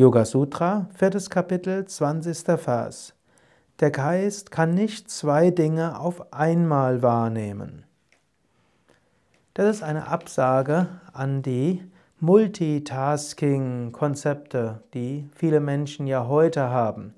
Yoga 0.00 0.24
Sutra, 0.24 0.88
viertes 0.94 1.28
Kapitel, 1.28 1.84
20. 1.84 2.58
Vers. 2.58 3.12
Der 3.80 3.90
Geist 3.90 4.50
kann 4.50 4.72
nicht 4.72 5.10
zwei 5.10 5.50
Dinge 5.50 6.00
auf 6.00 6.32
einmal 6.32 7.02
wahrnehmen. 7.02 7.84
Das 9.52 9.76
ist 9.76 9.82
eine 9.82 10.08
Absage 10.08 10.86
an 11.12 11.42
die 11.42 11.84
Multitasking-Konzepte, 12.18 14.80
die 14.94 15.28
viele 15.34 15.60
Menschen 15.60 16.06
ja 16.06 16.26
heute 16.26 16.70
haben. 16.70 17.12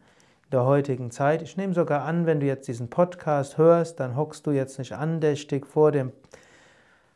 In 0.46 0.50
der 0.50 0.64
heutigen 0.64 1.12
Zeit, 1.12 1.40
ich 1.40 1.56
nehme 1.56 1.74
sogar 1.74 2.02
an, 2.02 2.26
wenn 2.26 2.40
du 2.40 2.46
jetzt 2.46 2.66
diesen 2.66 2.90
Podcast 2.90 3.58
hörst, 3.58 4.00
dann 4.00 4.16
hockst 4.16 4.44
du 4.44 4.50
jetzt 4.50 4.80
nicht 4.80 4.94
andächtig 4.94 5.68
vor 5.68 5.92
dem 5.92 6.10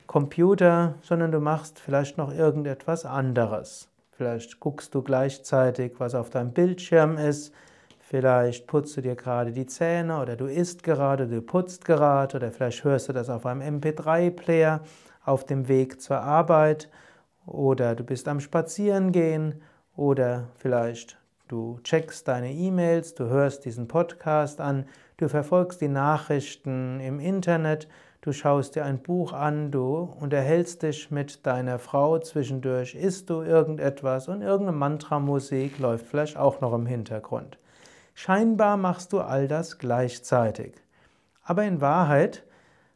Computer, 0.06 0.94
sondern 1.02 1.32
du 1.32 1.40
machst 1.40 1.80
vielleicht 1.80 2.18
noch 2.18 2.32
irgendetwas 2.32 3.04
anderes. 3.04 3.88
Vielleicht 4.16 4.60
guckst 4.60 4.94
du 4.94 5.02
gleichzeitig, 5.02 5.92
was 5.98 6.14
auf 6.14 6.30
deinem 6.30 6.52
Bildschirm 6.52 7.18
ist. 7.18 7.52
Vielleicht 8.00 8.66
putzt 8.66 8.96
du 8.96 9.02
dir 9.02 9.14
gerade 9.14 9.52
die 9.52 9.66
Zähne 9.66 10.22
oder 10.22 10.36
du 10.36 10.46
isst 10.46 10.82
gerade, 10.82 11.26
du 11.26 11.42
putzt 11.42 11.84
gerade 11.84 12.36
oder 12.36 12.50
vielleicht 12.50 12.82
hörst 12.84 13.08
du 13.08 13.12
das 13.12 13.28
auf 13.28 13.44
einem 13.44 13.80
MP3-Player 13.80 14.80
auf 15.24 15.44
dem 15.44 15.68
Weg 15.68 16.00
zur 16.00 16.20
Arbeit 16.20 16.88
oder 17.44 17.94
du 17.94 18.04
bist 18.04 18.26
am 18.28 18.40
Spazierengehen 18.40 19.60
oder 19.96 20.48
vielleicht 20.54 21.18
du 21.48 21.80
checkst 21.82 22.28
deine 22.28 22.52
E-Mails, 22.52 23.14
du 23.14 23.24
hörst 23.26 23.64
diesen 23.64 23.88
Podcast 23.88 24.60
an, 24.60 24.86
du 25.16 25.28
verfolgst 25.28 25.80
die 25.80 25.88
Nachrichten 25.88 27.00
im 27.00 27.20
Internet 27.20 27.88
du 28.26 28.32
schaust 28.32 28.74
dir 28.74 28.84
ein 28.84 28.98
Buch 28.98 29.32
an, 29.32 29.70
du 29.70 30.12
unterhältst 30.20 30.82
dich 30.82 31.12
mit 31.12 31.46
deiner 31.46 31.78
Frau, 31.78 32.18
zwischendurch 32.18 32.96
isst 32.96 33.30
du 33.30 33.42
irgendetwas 33.42 34.26
und 34.26 34.42
irgendeine 34.42 34.76
Mantramusik 34.76 35.78
läuft 35.78 36.06
vielleicht 36.06 36.36
auch 36.36 36.60
noch 36.60 36.74
im 36.74 36.86
Hintergrund. 36.86 37.56
Scheinbar 38.14 38.76
machst 38.78 39.12
du 39.12 39.20
all 39.20 39.46
das 39.46 39.78
gleichzeitig. 39.78 40.74
Aber 41.44 41.62
in 41.62 41.80
Wahrheit 41.80 42.42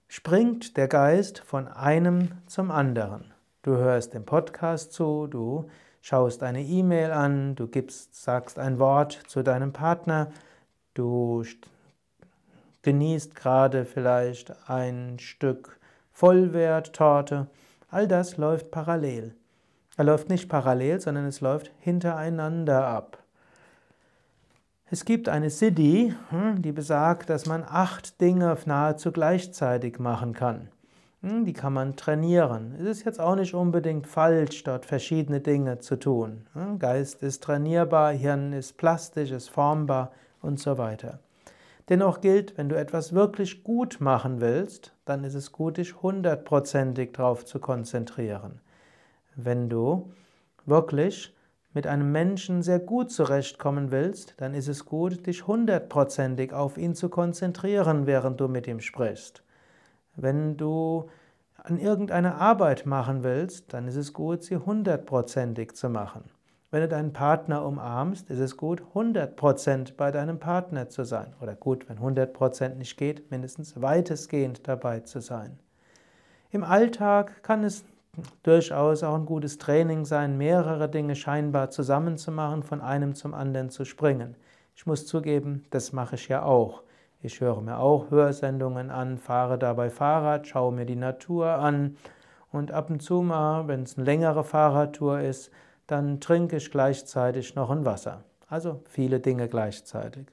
springt 0.09 0.77
der 0.77 0.89
Geist 0.89 1.39
von 1.39 1.69
einem 1.69 2.33
zum 2.47 2.73
anderen. 2.73 3.33
Du 3.63 3.77
hörst 3.77 4.15
den 4.15 4.25
Podcast 4.25 4.93
zu, 4.93 5.29
du 5.29 5.69
schaust 6.01 6.43
eine 6.43 6.63
E-Mail 6.63 7.13
an, 7.13 7.55
du 7.55 7.67
gibst, 7.67 8.15
sagst 8.23 8.59
ein 8.59 8.79
Wort 8.79 9.13
zu 9.27 9.43
deinem 9.43 9.73
Partner, 9.73 10.33
du 10.95 11.45
genießt 12.83 13.35
gerade 13.35 13.85
vielleicht 13.85 14.53
ein 14.69 15.19
Stück 15.19 15.79
Vollwerttorte. 16.13 17.47
All 17.91 18.07
das 18.09 18.37
läuft 18.37 18.71
parallel. 18.71 19.35
Er 19.97 20.05
läuft 20.05 20.29
nicht 20.29 20.49
parallel, 20.49 21.01
sondern 21.01 21.27
es 21.27 21.41
läuft 21.41 21.71
hintereinander 21.81 22.87
ab. 22.87 23.19
Es 24.93 25.05
gibt 25.05 25.29
eine 25.29 25.51
Siddhi, 25.51 26.15
hm, 26.31 26.63
die 26.63 26.73
besagt, 26.73 27.31
dass 27.31 27.47
man 27.47 27.65
acht 27.65 28.21
Dinge 28.21 28.57
nahezu 28.65 29.13
gleichzeitig 29.13 29.99
machen 29.99 30.33
kann. 30.33 30.69
Hm, 31.23 31.45
die 31.45 31.53
kann 31.53 31.75
man 31.75 31.97
trainieren. 31.97 32.75
Es 32.81 32.87
ist 32.87 33.05
jetzt 33.05 33.21
auch 33.21 33.37
nicht 33.37 33.53
unbedingt 33.53 34.07
falsch, 34.07 34.65
dort 34.65 34.87
verschiedene 34.87 35.41
Dinge 35.41 35.79
zu 35.79 35.99
tun. 35.99 36.47
Hm, 36.55 36.79
Geist 36.79 37.23
ist 37.23 37.43
trainierbar, 37.43 38.13
Hirn 38.13 38.55
ist 38.55 38.79
plastisch, 38.79 39.31
ist 39.31 39.51
formbar 39.51 40.13
und 40.41 40.59
so 40.59 40.79
weiter. 40.79 41.21
Dennoch 41.91 42.21
gilt, 42.21 42.57
wenn 42.57 42.69
du 42.69 42.77
etwas 42.77 43.13
wirklich 43.13 43.65
gut 43.65 44.01
machen 44.01 44.41
willst, 44.41 44.95
dann 45.05 45.25
ist 45.25 45.35
es 45.35 45.53
gut, 45.53 45.77
dich 45.77 46.01
hundertprozentig 46.01 47.13
darauf 47.13 47.45
zu 47.45 47.59
konzentrieren. 47.59 48.61
Wenn 49.37 49.69
du 49.69 50.13
wirklich 50.65 51.35
mit 51.75 51.87
einem 51.87 52.13
Menschen 52.13 52.63
sehr 52.63 52.79
gut 52.79 53.11
zurechtkommen 53.11 53.91
willst, 53.91 54.35
dann 54.39 54.55
ist 54.55 54.69
es 54.69 54.87
gut, 54.87 55.27
dich 55.27 55.47
hundertprozentig 55.47 56.53
auf 56.53 56.79
ihn 56.79 56.95
zu 56.95 57.09
konzentrieren, 57.09 58.07
während 58.07 58.41
du 58.41 58.49
mit 58.49 58.67
ihm 58.67 58.81
sprichst. 58.81 59.43
Wenn 60.23 60.57
du 60.57 61.09
an 61.57 61.79
irgendeine 61.79 62.37
Arbeit 62.37 62.87
machen 62.87 63.23
willst, 63.23 63.73
dann 63.73 63.89
ist 63.89 63.97
es 63.97 64.13
gut, 64.13 64.43
sie 64.43 64.57
hundertprozentig 64.57 65.73
zu 65.75 65.89
machen. 65.89 66.25
Wenn 66.71 66.83
du 66.83 66.89
deinen 66.89 67.13
Partner 67.13 67.65
umarmst, 67.67 68.31
ist 68.31 68.39
es 68.39 68.57
gut, 68.57 68.83
100% 68.95 69.95
bei 69.97 70.11
deinem 70.11 70.39
Partner 70.39 70.89
zu 70.89 71.05
sein. 71.05 71.35
Oder 71.41 71.55
gut, 71.55 71.89
wenn 71.89 71.99
100% 71.99 72.77
nicht 72.77 72.97
geht, 72.97 73.31
mindestens 73.31 73.81
weitestgehend 73.81 74.69
dabei 74.69 75.01
zu 75.01 75.21
sein. 75.21 75.59
Im 76.51 76.65
Alltag 76.65 77.43
kann 77.43 77.65
es 77.65 77.85
durchaus 78.43 79.03
auch 79.03 79.15
ein 79.15 79.27
gutes 79.27 79.59
Training 79.59 80.05
sein, 80.05 80.37
mehrere 80.37 80.89
Dinge 80.89 81.17
scheinbar 81.17 81.71
zusammenzumachen, 81.71 82.63
von 82.63 82.81
einem 82.81 83.15
zum 83.15 83.35
anderen 83.35 83.71
zu 83.71 83.85
springen. 83.85 84.37
Ich 84.77 84.87
muss 84.87 85.07
zugeben, 85.07 85.65
das 85.71 85.93
mache 85.93 86.15
ich 86.15 86.29
ja 86.29 86.43
auch. 86.43 86.83
Ich 87.23 87.41
höre 87.41 87.61
mir 87.61 87.79
auch 87.79 88.11
Hörsendungen 88.11 88.91
an, 88.91 89.19
fahre 89.19 89.59
dabei 89.59 89.91
Fahrrad, 89.91 90.47
schaue 90.47 90.73
mir 90.73 90.87
die 90.87 90.97
Natur 90.97 91.47
an 91.47 91.97
und 92.51 92.73
ab 92.73 92.89
und 92.89 93.03
zu 93.03 93.21
mal, 93.21 93.69
wenn 93.69 93.83
es 93.83 93.99
eine 93.99 94.07
längere 94.07 94.43
Fahrradtour 94.43 95.21
ist, 95.21 95.51
dann 95.87 96.21
trinke 96.21 96.57
ich 96.57 96.71
gleichzeitig 96.71 97.55
noch 97.55 97.71
ein 97.71 97.85
Wasser. 97.85 98.25
Also 98.49 98.83
viele 98.89 99.21
Dinge 99.21 99.49
gleichzeitig. 99.49 100.29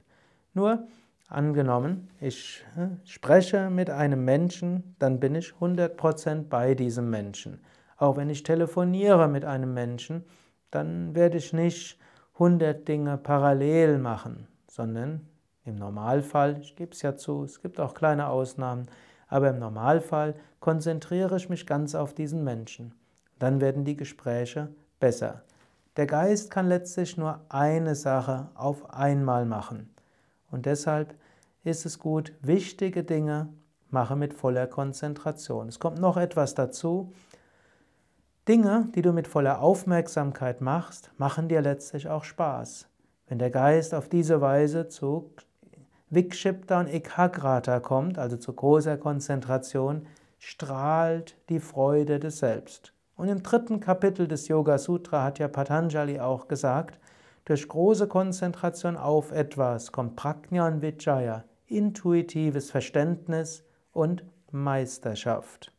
Nur 0.54 0.86
angenommen, 1.28 2.08
ich 2.20 2.64
äh, 2.76 2.88
spreche 3.04 3.68
mit 3.68 3.90
einem 3.90 4.24
Menschen, 4.24 4.96
dann 4.98 5.20
bin 5.20 5.34
ich 5.34 5.52
100% 5.60 6.48
bei 6.48 6.74
diesem 6.74 7.10
Menschen. 7.10 7.60
Auch 7.98 8.16
wenn 8.16 8.30
ich 8.30 8.44
telefoniere 8.44 9.28
mit 9.28 9.44
einem 9.44 9.74
Menschen, 9.74 10.24
dann 10.70 11.14
werde 11.14 11.36
ich 11.36 11.52
nicht 11.52 11.98
100 12.34 12.86
Dinge 12.86 13.18
parallel 13.18 13.98
machen, 13.98 14.46
sondern 14.68 15.28
im 15.68 15.76
Normalfall, 15.76 16.58
ich 16.60 16.74
gebe 16.74 16.92
es 16.92 17.02
ja 17.02 17.16
zu, 17.16 17.44
es 17.44 17.60
gibt 17.62 17.78
auch 17.78 17.94
kleine 17.94 18.28
Ausnahmen, 18.28 18.88
aber 19.28 19.50
im 19.50 19.58
Normalfall 19.58 20.34
konzentriere 20.60 21.36
ich 21.36 21.48
mich 21.48 21.66
ganz 21.66 21.94
auf 21.94 22.14
diesen 22.14 22.42
Menschen. 22.42 22.94
Dann 23.38 23.60
werden 23.60 23.84
die 23.84 23.96
Gespräche 23.96 24.68
besser. 24.98 25.42
Der 25.96 26.06
Geist 26.06 26.50
kann 26.50 26.68
letztlich 26.68 27.16
nur 27.16 27.40
eine 27.48 27.94
Sache 27.94 28.48
auf 28.54 28.90
einmal 28.94 29.44
machen. 29.44 29.90
Und 30.50 30.66
deshalb 30.66 31.14
ist 31.64 31.86
es 31.86 31.98
gut, 31.98 32.32
wichtige 32.40 33.04
Dinge 33.04 33.48
mache 33.90 34.16
mit 34.16 34.34
voller 34.34 34.66
Konzentration. 34.66 35.68
Es 35.68 35.78
kommt 35.78 35.98
noch 35.98 36.16
etwas 36.16 36.54
dazu. 36.54 37.12
Dinge, 38.46 38.88
die 38.94 39.02
du 39.02 39.12
mit 39.12 39.28
voller 39.28 39.60
Aufmerksamkeit 39.60 40.60
machst, 40.60 41.10
machen 41.18 41.48
dir 41.48 41.60
letztlich 41.60 42.08
auch 42.08 42.24
Spaß. 42.24 42.86
Wenn 43.26 43.38
der 43.38 43.50
Geist 43.50 43.94
auf 43.94 44.08
diese 44.08 44.40
Weise 44.40 44.88
zu 44.88 45.34
Vikshipta 46.10 46.80
und 46.80 46.86
Ekagrata 46.86 47.80
kommt, 47.80 48.18
also 48.18 48.38
zu 48.38 48.54
großer 48.54 48.96
Konzentration, 48.96 50.06
strahlt 50.38 51.36
die 51.50 51.60
Freude 51.60 52.18
des 52.18 52.38
Selbst. 52.38 52.94
Und 53.16 53.28
im 53.28 53.42
dritten 53.42 53.80
Kapitel 53.80 54.26
des 54.26 54.48
Yoga 54.48 54.78
Sutra 54.78 55.24
hat 55.24 55.38
ja 55.38 55.48
Patanjali 55.48 56.18
auch 56.18 56.48
gesagt, 56.48 56.98
durch 57.44 57.68
große 57.68 58.08
Konzentration 58.08 58.96
auf 58.96 59.32
etwas 59.32 59.92
kommt 59.92 60.16
Prajna 60.16 60.80
Vijaya, 60.80 61.44
intuitives 61.66 62.70
Verständnis 62.70 63.64
und 63.92 64.24
Meisterschaft. 64.50 65.72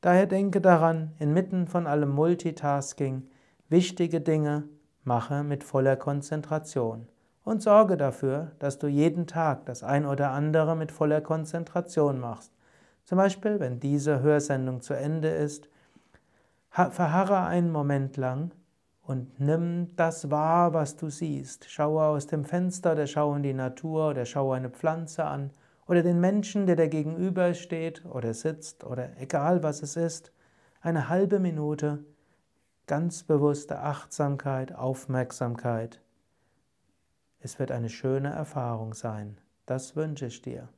Daher 0.00 0.26
denke 0.26 0.60
daran, 0.60 1.12
inmitten 1.18 1.66
von 1.66 1.86
allem 1.86 2.10
Multitasking, 2.10 3.28
wichtige 3.68 4.20
Dinge 4.22 4.64
mache 5.04 5.42
mit 5.42 5.64
voller 5.64 5.96
Konzentration 5.96 7.06
und 7.48 7.62
sorge 7.62 7.96
dafür, 7.96 8.52
dass 8.58 8.78
du 8.78 8.88
jeden 8.88 9.26
Tag 9.26 9.64
das 9.64 9.82
ein 9.82 10.04
oder 10.04 10.30
andere 10.32 10.76
mit 10.76 10.92
voller 10.92 11.22
Konzentration 11.22 12.20
machst. 12.20 12.52
Zum 13.04 13.16
Beispiel, 13.16 13.58
wenn 13.58 13.80
diese 13.80 14.20
Hörsendung 14.20 14.82
zu 14.82 14.92
Ende 14.92 15.28
ist, 15.28 15.70
Verharre 16.70 17.46
einen 17.46 17.72
Moment 17.72 18.18
lang 18.18 18.52
und 19.00 19.40
nimm 19.40 19.96
das 19.96 20.30
wahr, 20.30 20.74
was 20.74 20.96
du 20.96 21.08
siehst. 21.08 21.70
Schaue 21.70 22.04
aus 22.04 22.26
dem 22.26 22.44
Fenster 22.44 22.92
oder 22.92 23.06
schaue 23.06 23.38
in 23.38 23.42
die 23.42 23.54
Natur 23.54 24.10
oder 24.10 24.26
schaue 24.26 24.56
eine 24.56 24.68
Pflanze 24.68 25.24
an 25.24 25.50
oder 25.86 26.02
den 26.02 26.20
Menschen, 26.20 26.66
der 26.66 26.76
dir 26.76 26.88
gegenüber 26.88 27.54
steht 27.54 28.04
oder 28.04 28.34
sitzt 28.34 28.84
oder 28.84 29.18
egal 29.18 29.62
was 29.62 29.82
es 29.82 29.96
ist. 29.96 30.32
Eine 30.82 31.08
halbe 31.08 31.38
Minute 31.38 32.04
ganz 32.86 33.22
bewusste 33.22 33.78
Achtsamkeit, 33.80 34.74
Aufmerksamkeit. 34.74 36.02
Es 37.40 37.58
wird 37.58 37.70
eine 37.70 37.88
schöne 37.88 38.30
Erfahrung 38.30 38.94
sein. 38.94 39.40
Das 39.64 39.94
wünsche 39.94 40.26
ich 40.26 40.42
dir. 40.42 40.68